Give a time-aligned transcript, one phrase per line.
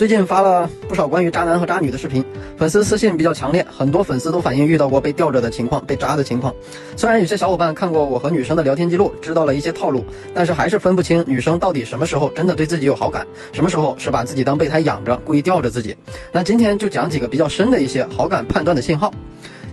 [0.00, 2.24] 最近发了不少关于渣男和渣女的视频，
[2.56, 6.54] 粉丝私信比较强烈，很多粉丝都反映遇到过被吊着的情况、被渣的情况。
[6.96, 10.02] 虽然有些小伙伴看过我和女生的聊天记录，知道了一些套路，
[10.32, 15.94] 但是还是分不清女生到底什么时候真的对自己有好感，什么时候是把自己当备胎养着，故意吊着自己。
[16.32, 19.12] 那今天就讲几个比较深的一些好感判断的信号。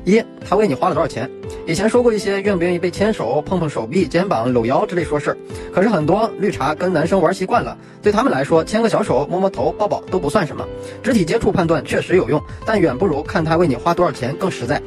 [0.03, 1.29] 一，他为你花了多少钱？
[1.65, 5.37] 以前说过一些愿不愿意被牵手、碰碰手臂、肩膀、搂腰之类说事儿，
[5.73, 10.65] 可是很多绿茶跟男生玩习惯了，对他们来说，牵个小手、摸摸头、抱抱都不算什么。
[11.03, 14.81] 肢体接触判断确实有用，但远不如看他为你花多少钱更实在。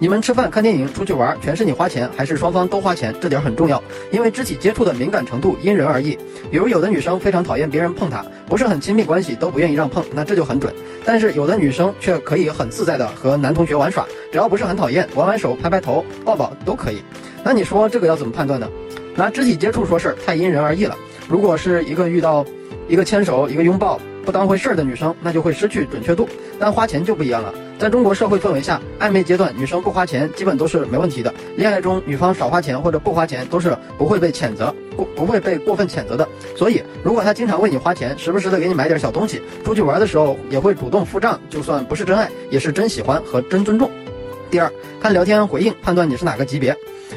[0.00, 3.14] 你们吃饭、看电影、出去玩，全是你花钱还是双方都花钱？
[3.20, 6.18] 这点很重要，因为肢体接触的敏感程度因人而异。
[6.50, 10.74] 比如有的女生非常讨厌别人碰她，不是很亲密关系都不愿意让碰，那这就很准。
[11.04, 17.02] 但是有的女生却可以很自在的和男同学玩耍，只要不是很讨厌，玩玩手、拍拍头、抱抱都可以。
[17.42, 18.68] 那你说这个要怎么判断呢？
[19.16, 20.96] 拿肢体接触说事儿太因人而异了。
[21.28, 22.44] 如果是一个遇到
[22.88, 26.28] 一个牵手、一个拥抱不当回事儿的女生，那就会失去准确度。
[26.58, 27.54] 但花钱就不一样了。
[27.78, 31.32] 在中国社会氛围下，暧昧阶段女生不花钱基本都是没问题的。
[31.56, 36.26] 恋爱中女方少花钱或者不花钱都是不会被谴责，不不会被过分谴责的。
[36.56, 43.90] 所以，如果他经常为你花钱，时不时的给你买点小东西，出去玩的时候也会主动付账，就算不是真爱，也是真喜欢和真尊重。
[44.54, 46.76] 第二，看聊天回应判断你是哪个级别。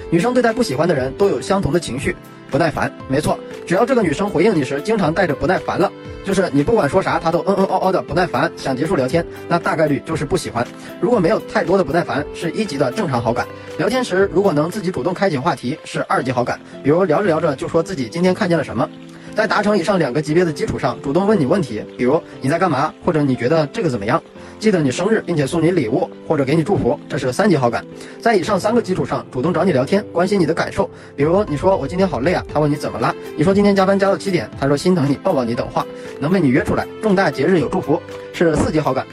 [0.09, 2.15] 女生对待不喜欢的人都有相同的情绪，
[2.49, 2.91] 不耐烦。
[3.07, 5.91] 没错，只要这个女生回应你时经常带着不耐烦了。
[6.25, 10.65] 就是你不管说啥，她都嗯嗯哦哦的不耐烦，想结束聊天，那大概率就是不喜欢。
[10.99, 13.45] 如果没有太多的不耐烦，是一级的正常好感。
[13.77, 16.59] 聊天时如果能自己主动开启话题，是二级好感。
[16.83, 18.89] 比如聊着聊着就说自己今天看见了什么。
[19.35, 24.19] 在达成以上两个级别的基础上，主动问你问题，比如你在干嘛，或者你觉得这个怎么样？
[24.59, 27.85] 记得你生日，并且送你礼物或者给你祝福，这是三级好感。
[28.19, 33.13] 在以上三个基础上，主动找你聊天，关心你的感受，比如你说我今天好累啊，他问你怎么了？
[33.37, 35.85] 你说今天加班加到七点，他说心疼你，抱抱你等话，
[36.19, 38.01] 能被你约出来，重大节日有祝福，
[38.33, 39.05] 是四级好感。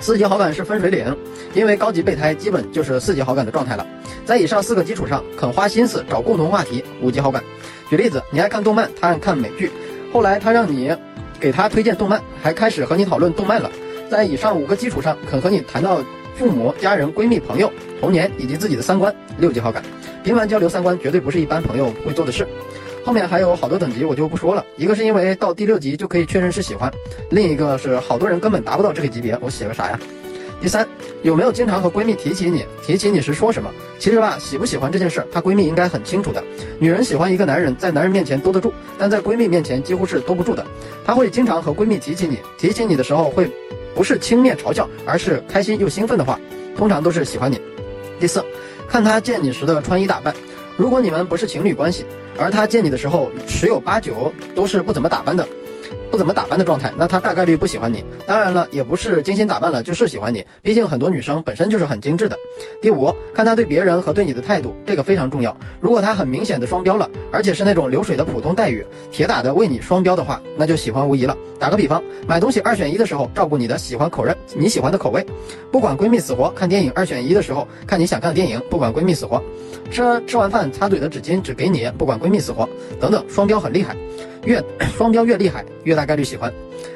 [0.00, 1.16] 四级好感是分水岭，
[1.54, 3.86] 因为高级备胎基本就是四级好感的状态了。
[4.24, 7.42] 在以上四个基础上，肯花心思找共同话题，五级好感。
[7.90, 9.70] 举例子，你爱看动漫，他爱看美剧，
[10.12, 10.94] 后来他让你
[11.40, 13.70] 给他推荐动漫，还开始和你讨论动漫了。
[14.10, 16.02] 在以上五个基础上，肯和你谈到
[16.36, 17.70] 父母、家人、闺蜜、朋友、
[18.00, 19.82] 童年以及自己的三观，六级好感。
[20.22, 22.46] 频繁交流三观绝对不是一般朋友会做的事。
[23.04, 24.64] 后面还有好多等级，我就不说了。
[24.76, 26.90] 一个是因为到第六级就可以确认是喜欢，
[27.30, 30.00] 另一个是好多人根本达不到这个级别，我写个啥呀？
[30.62, 30.88] 第三，
[31.22, 32.64] 有没有经常和闺蜜提起你？
[32.82, 33.70] 提起你时说什么？
[33.98, 36.42] 其实吧，喜不喜欢这件事，她闺蜜应该很清楚的。
[36.78, 40.64] 女人喜欢一个男人，在男人面前兜得住，但在闺蜜面前几乎是兜不住的。
[41.04, 43.50] 她会经常和闺蜜提起你，提起你的时候会。
[43.94, 46.38] 不是轻蔑嘲笑，而是开心又兴奋的话，
[46.76, 47.60] 通常都是喜欢你。
[48.18, 48.44] 第四，
[48.88, 50.34] 看他见你时的穿衣打扮，
[50.76, 52.04] 如果你们不是情侣关系，
[52.38, 55.46] 而他见你的时候十有八九都是不怎么打扮的。
[56.14, 58.04] 不怎么打扮的状态，那他大概率不喜欢你。
[58.24, 62.38] 当然了，也不是精心打扮了就是喜欢你，毕竟很多女生本身就是很精致的。
[62.80, 65.56] 第五，看他对别人和对你的态度，这个非常重要。
[65.80, 71.36] 如果他很明显的双标了，而且是那种流水的普通待遇，铁打的为你双标的话，那就喜欢无疑了。
[71.58, 75.20] 打个比方，买东西二选一的时候，照顾你的喜欢口味，你喜欢的口味；
[75.72, 79.42] 不管闺蜜死活，看电影二选一的时候，看你想看的电影，不管闺蜜死活；
[79.90, 82.68] 吃吃完饭擦嘴的纸巾只给你，不管闺蜜死活，
[83.00, 83.96] 等等，双标很厉害。
[84.44, 84.62] 越
[84.96, 86.52] 双标越厉害，越大概率喜欢。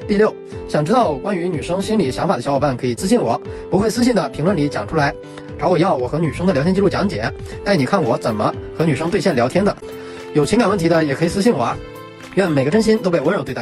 [0.07, 0.35] 第六，
[0.69, 5.15] 想知道关于女生心理想法的小伙伴可以私信我，不会私信的评论里讲出来，
[5.59, 7.31] 找我要我和女生的聊天记录讲解，
[7.65, 9.75] 带你看我怎么和女生对线聊天的。
[10.35, 11.77] 有情感问题的也可以私信我啊。
[12.35, 13.57] 愿每个真心都被温柔对待。